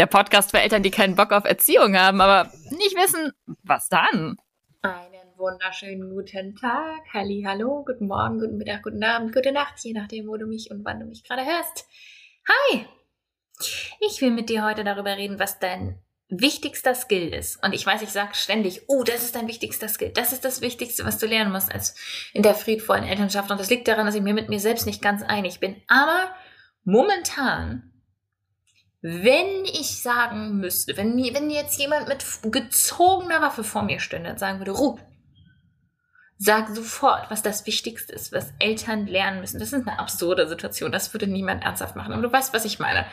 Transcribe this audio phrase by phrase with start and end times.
[0.00, 4.38] der Podcast für Eltern, die keinen Bock auf Erziehung haben, aber nicht wissen, was dann.
[4.80, 9.92] Einen wunderschönen guten Tag, Halli, hallo, guten Morgen, guten Mittag, guten Abend, gute Nacht, je
[9.92, 11.86] nachdem, wo du mich und wann du mich gerade hörst.
[12.48, 12.86] Hi!
[14.00, 17.62] Ich will mit dir heute darüber reden, was dein wichtigster Skill ist.
[17.62, 20.12] Und ich weiß, ich sage ständig, oh, das ist dein wichtigster Skill.
[20.14, 21.94] Das ist das Wichtigste, was du lernen musst als
[22.32, 23.50] in der friedvollen Elternschaft.
[23.50, 25.76] Und das liegt daran, dass ich mir mit mir selbst nicht ganz einig bin.
[25.88, 26.34] Aber
[26.84, 27.89] momentan
[29.02, 34.30] wenn ich sagen müsste, wenn, mir, wenn jetzt jemand mit gezogener Waffe vor mir stünde
[34.30, 35.00] und sagen würde, Ruth,
[36.36, 39.58] sag sofort, was das Wichtigste ist, was Eltern lernen müssen.
[39.58, 40.92] Das ist eine absurde Situation.
[40.92, 42.12] Das würde niemand ernsthaft machen.
[42.12, 43.06] Aber du weißt, was ich meine.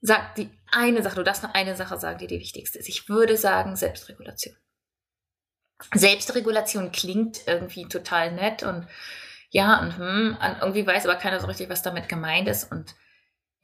[0.00, 2.88] Sag die eine Sache, du darfst nur eine Sache sagen, die die wichtigste ist.
[2.88, 4.54] Ich würde sagen Selbstregulation.
[5.94, 8.86] Selbstregulation klingt irgendwie total nett und
[9.50, 12.94] ja, und hm, und irgendwie weiß aber keiner so richtig, was damit gemeint ist und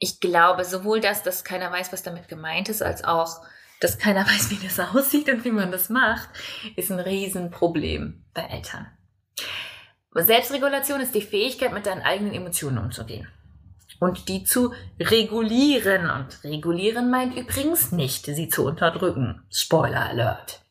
[0.01, 3.41] ich glaube sowohl das, dass keiner weiß, was damit gemeint ist, als auch,
[3.79, 6.27] dass keiner weiß, wie das aussieht und wie man das macht,
[6.75, 8.87] ist ein Riesenproblem bei Eltern.
[10.13, 13.29] Selbstregulation ist die Fähigkeit, mit deinen eigenen Emotionen umzugehen
[13.99, 16.09] und die zu regulieren.
[16.09, 19.43] Und regulieren meint übrigens nicht, sie zu unterdrücken.
[19.51, 20.61] Spoiler Alert.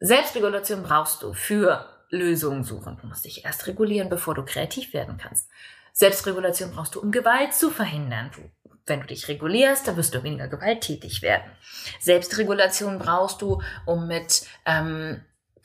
[0.00, 2.98] Selbstregulation brauchst du für Lösungen suchen.
[3.00, 5.48] Du musst dich erst regulieren, bevor du kreativ werden kannst.
[5.92, 8.30] Selbstregulation brauchst du, um Gewalt zu verhindern.
[8.34, 8.42] Du,
[8.86, 11.50] wenn du dich regulierst, dann wirst du weniger gewalttätig werden.
[12.00, 15.22] Selbstregulation brauchst du, um mit ähm,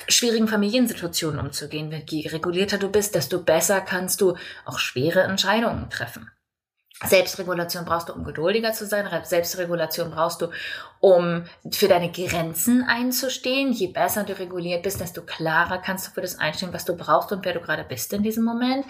[0.07, 1.91] schwierigen Familiensituationen umzugehen.
[2.09, 4.35] Je regulierter du bist, desto besser kannst du
[4.65, 6.29] auch schwere Entscheidungen treffen.
[7.05, 9.07] Selbstregulation brauchst du, um geduldiger zu sein.
[9.23, 10.47] Selbstregulation brauchst du,
[10.99, 13.71] um für deine Grenzen einzustehen.
[13.71, 17.31] Je besser du reguliert bist, desto klarer kannst du für das einstehen, was du brauchst
[17.31, 18.85] und wer du gerade bist in diesem Moment.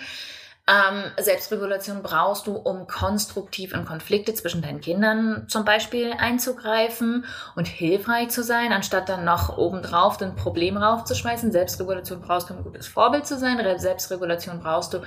[0.69, 7.23] Ähm, Selbstregulation brauchst du, um konstruktiv in Konflikte zwischen deinen Kindern zum Beispiel einzugreifen
[7.55, 11.53] und hilfreich zu sein, anstatt dann noch obendrauf ein Problem raufzuschmeißen.
[11.53, 13.57] Selbstregulation brauchst du, um ein gutes Vorbild zu sein.
[13.79, 14.99] Selbstregulation brauchst du,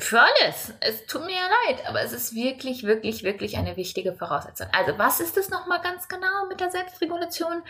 [0.00, 0.72] für alles.
[0.80, 4.68] Es tut mir ja leid, aber es ist wirklich, wirklich, wirklich eine wichtige Voraussetzung.
[4.72, 7.62] Also was ist es nochmal ganz genau mit der Selbstregulation?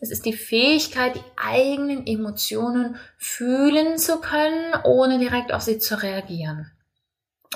[0.00, 6.02] Es ist die Fähigkeit, die eigenen Emotionen fühlen zu können, ohne direkt auf sie zu
[6.02, 6.70] reagieren.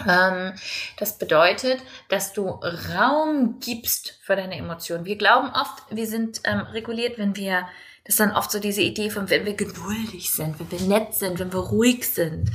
[0.07, 0.55] Ähm,
[0.99, 5.05] das bedeutet, dass du Raum gibst für deine Emotionen.
[5.05, 7.69] Wir glauben oft, wir sind ähm, reguliert, wenn wir,
[8.05, 11.15] das ist dann oft so diese Idee von, wenn wir geduldig sind, wenn wir nett
[11.15, 12.51] sind, wenn wir ruhig sind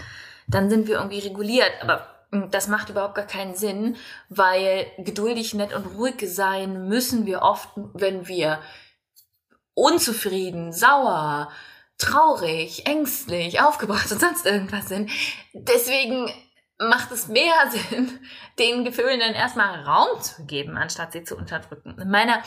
[0.48, 1.72] dann sind wir irgendwie reguliert.
[1.82, 3.96] Aber hm, das macht überhaupt gar keinen Sinn,
[4.30, 8.60] weil geduldig, nett und ruhig sein müssen wir oft, wenn wir
[9.74, 11.52] unzufrieden, sauer,
[11.98, 15.12] traurig, ängstlich, aufgebracht und sonst irgendwas sind.
[15.54, 16.32] Deswegen
[16.80, 18.20] macht es mehr Sinn,
[18.60, 21.98] den Gefühlen dann erstmal Raum zu geben, anstatt sie zu unterdrücken.
[22.00, 22.42] In meiner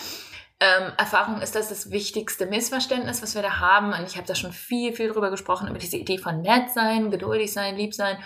[0.61, 3.93] ähm, Erfahrung ist das das wichtigste Missverständnis, was wir da haben.
[3.93, 7.11] Und ich habe da schon viel, viel drüber gesprochen, über diese Idee von nett sein,
[7.11, 8.19] geduldig sein, lieb sein.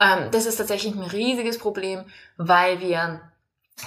[0.00, 2.04] Ähm, das ist tatsächlich ein riesiges Problem,
[2.36, 3.20] weil wir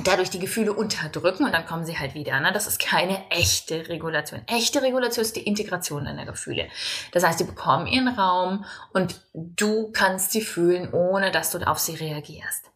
[0.04, 2.40] dadurch die Gefühle unterdrücken und dann kommen sie halt wieder.
[2.40, 2.54] Ne?
[2.54, 4.42] Das ist keine echte Regulation.
[4.48, 6.70] Echte Regulation ist die Integration deiner Gefühle.
[7.12, 8.64] Das heißt, die bekommen ihren Raum
[8.94, 12.72] und du kannst sie fühlen, ohne dass du auf sie reagierst.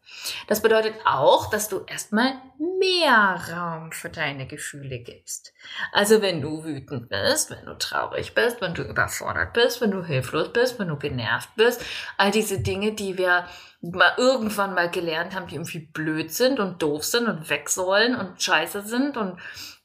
[0.47, 2.33] Das bedeutet auch, dass du erstmal
[2.79, 5.53] mehr Raum für deine Gefühle gibst.
[5.91, 10.03] Also wenn du wütend bist, wenn du traurig bist, wenn du überfordert bist, wenn du
[10.03, 11.83] hilflos bist, wenn du genervt bist,
[12.17, 13.47] all diese Dinge, die wir
[13.81, 18.15] mal irgendwann mal gelernt haben, die irgendwie blöd sind und doof sind und weg sollen
[18.15, 19.39] und scheiße sind und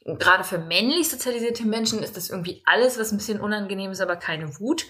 [0.05, 4.17] gerade für männlich sozialisierte Menschen ist das irgendwie alles, was ein bisschen unangenehm ist, aber
[4.17, 4.87] keine Wut.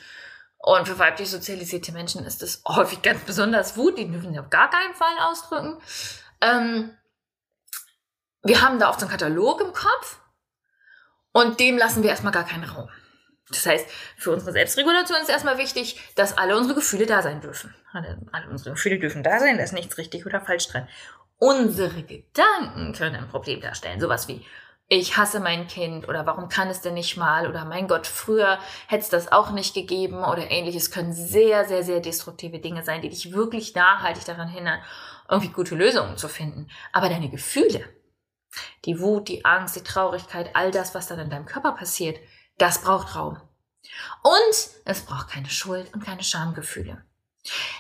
[0.63, 4.51] Und für weiblich sozialisierte Menschen ist das häufig ganz besonders Wut, die dürfen sie auf
[4.51, 5.79] gar keinen Fall ausdrücken.
[6.43, 6.97] Ähm,
[8.43, 10.21] wir haben da oft so einen Katalog im Kopf
[11.33, 12.91] und dem lassen wir erstmal gar keinen Raum.
[13.49, 13.87] Das heißt,
[14.17, 17.75] für unsere Selbstregulation ist erstmal wichtig, dass alle unsere Gefühle da sein dürfen.
[17.93, 20.89] Alle, unsere Gefühle dürfen da sein, da ist nichts richtig oder falsch dran.
[21.39, 24.01] Unsere Gedanken können ein Problem darstellen.
[24.01, 24.45] Sowas wie,
[24.93, 28.59] ich hasse mein Kind oder warum kann es denn nicht mal oder mein Gott, früher
[28.89, 33.01] hätte es das auch nicht gegeben oder ähnliches können sehr, sehr, sehr destruktive Dinge sein,
[33.01, 34.83] die dich wirklich nachhaltig daran hindern,
[35.29, 36.69] irgendwie gute Lösungen zu finden.
[36.93, 37.85] Aber deine Gefühle,
[38.85, 42.19] die Wut, die Angst, die Traurigkeit, all das, was dann in deinem Körper passiert,
[42.59, 43.41] das braucht Raum.
[44.25, 47.05] Und es braucht keine Schuld und keine Schamgefühle.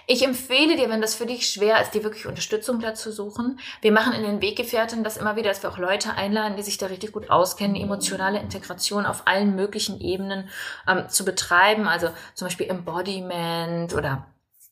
[0.06, 3.60] Ich empfehle dir, wenn das für dich schwer ist, dir wirklich Unterstützung dazu suchen.
[3.82, 6.78] Wir machen in den Weggefährten das immer wieder, dass wir auch Leute einladen, die sich
[6.78, 10.48] da richtig gut auskennen, emotionale Integration auf allen möglichen Ebenen
[10.88, 11.86] ähm, zu betreiben.
[11.86, 14.26] Also zum Beispiel Embodiment oder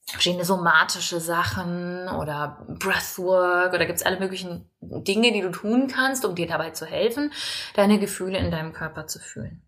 [0.07, 6.35] verschiedene somatische Sachen oder Breathwork oder gibt's alle möglichen Dinge, die du tun kannst, um
[6.35, 7.33] dir dabei zu helfen,
[7.75, 9.63] deine Gefühle in deinem Körper zu fühlen.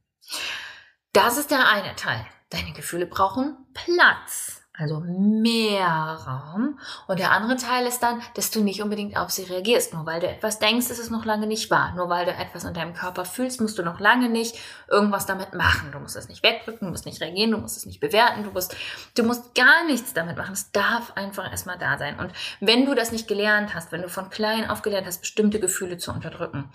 [1.12, 2.25] Das ist der eine Teil.
[2.49, 6.79] Deine Gefühle brauchen Platz also mehr Raum.
[7.06, 9.94] Und der andere Teil ist dann, dass du nicht unbedingt auf sie reagierst.
[9.94, 11.93] Nur weil du etwas denkst, ist es noch lange nicht wahr.
[11.97, 14.56] Nur weil du etwas in deinem Körper fühlst, musst du noch lange nicht
[14.88, 15.93] irgendwas damit machen.
[15.93, 18.50] Du musst es nicht wegdrücken, du musst nicht reagieren, du musst es nicht bewerten, du
[18.50, 18.77] musst,
[19.17, 20.53] du musst gar nichts damit machen.
[20.53, 22.19] Es darf einfach erstmal da sein.
[22.19, 25.61] Und wenn du das nicht gelernt hast, wenn du von klein auf gelernt hast, bestimmte
[25.61, 26.71] Gefühle zu unterdrücken,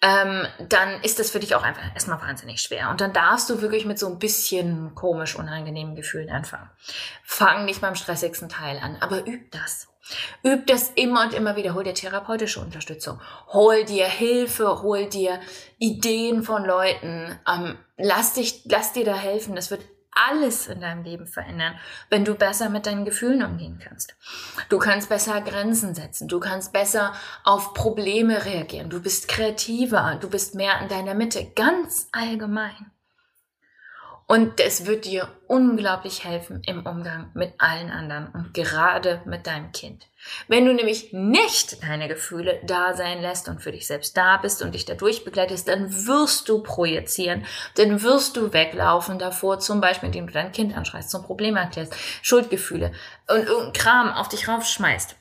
[0.00, 2.90] ähm, dann ist das für dich auch einfach erstmal wahnsinnig schwer.
[2.90, 6.70] Und dann darfst du wirklich mit so ein bisschen komisch unangenehmen Gefühlen anfangen.
[7.24, 9.88] Fang nicht beim stressigsten Teil an, aber üb das.
[10.44, 11.74] Üb das immer und immer wieder.
[11.74, 13.20] Hol dir therapeutische Unterstützung.
[13.48, 15.40] Hol dir Hilfe, hol dir
[15.78, 17.38] Ideen von Leuten.
[17.46, 19.56] Ähm, lass dich, lass dir da helfen.
[19.56, 19.82] Das wird
[20.28, 21.78] alles in deinem Leben verändern,
[22.10, 24.16] wenn du besser mit deinen Gefühlen umgehen kannst.
[24.68, 30.28] Du kannst besser Grenzen setzen, du kannst besser auf Probleme reagieren, du bist kreativer, du
[30.28, 32.90] bist mehr in deiner Mitte, ganz allgemein.
[34.30, 39.72] Und es wird dir unglaublich helfen im Umgang mit allen anderen und gerade mit deinem
[39.72, 40.06] Kind.
[40.48, 44.60] Wenn du nämlich nicht deine Gefühle da sein lässt und für dich selbst da bist
[44.60, 47.46] und dich dadurch begleitest, dann wirst du projizieren,
[47.76, 51.94] dann wirst du weglaufen davor, zum Beispiel, indem du dein Kind anschreist, zum Problem erklärst,
[52.20, 52.92] Schuldgefühle
[53.30, 55.16] und irgendein Kram auf dich raufschmeißt.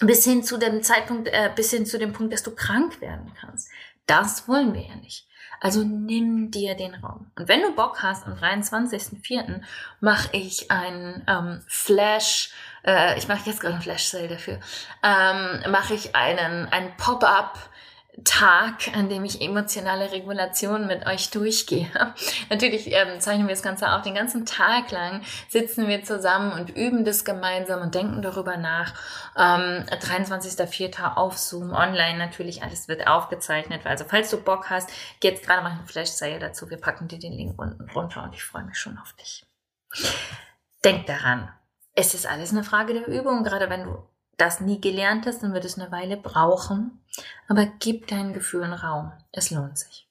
[0.00, 3.32] Bis hin zu dem Zeitpunkt, äh, bis hin zu dem Punkt, dass du krank werden
[3.40, 3.70] kannst.
[4.04, 5.26] Das wollen wir ja nicht.
[5.64, 7.30] Also nimm dir den Raum.
[7.36, 9.62] Und wenn du Bock hast, am 23.04.
[9.98, 12.50] mache ich einen ähm, Flash,
[12.86, 14.60] äh, ich mache jetzt gerade einen Flash-Sale dafür,
[15.02, 17.58] ähm, mache ich einen, einen Pop-up
[18.22, 21.90] Tag, an dem ich emotionale Regulation mit euch durchgehe.
[22.50, 26.70] Natürlich ähm, zeichnen wir das Ganze auch den ganzen Tag lang, sitzen wir zusammen und
[26.70, 28.94] üben das gemeinsam und denken darüber nach.
[29.36, 31.14] Ähm, 23.04.
[31.14, 33.84] auf Zoom, online natürlich, alles wird aufgezeichnet.
[33.84, 36.70] Also falls du Bock hast, geh jetzt gerade mal eine Flash-Zeile dazu.
[36.70, 39.44] Wir packen dir den Link unten drunter und ich freue mich schon auf dich.
[40.84, 41.52] Denk daran,
[41.94, 45.52] es ist alles eine Frage der Übung, gerade wenn du das nie gelernt hast, dann
[45.52, 47.00] wird es eine Weile brauchen.
[47.48, 49.12] Aber gib deinen Gefühlen Raum.
[49.32, 50.06] Es lohnt sich.